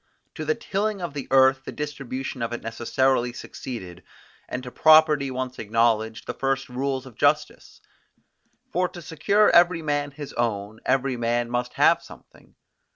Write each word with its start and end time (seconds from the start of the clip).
To 0.33 0.45
the 0.45 0.55
tilling 0.55 0.99
of 0.99 1.13
the 1.13 1.27
earth 1.29 1.63
the 1.63 1.71
distribution 1.71 2.41
of 2.41 2.51
it 2.53 2.63
necessarily 2.63 3.31
succeeded, 3.33 4.01
and 4.49 4.63
to 4.63 4.71
property 4.71 5.29
once 5.29 5.59
acknowledged, 5.59 6.25
the 6.25 6.33
first 6.33 6.69
rules 6.69 7.05
of 7.05 7.13
justice: 7.13 7.81
for 8.71 8.89
to 8.89 9.01
secure 9.03 9.51
every 9.51 9.83
man 9.83 10.09
his 10.09 10.33
own, 10.33 10.79
every 10.87 11.17
man 11.17 11.51
must 11.51 11.73
have 11.73 12.01
something. 12.01 12.55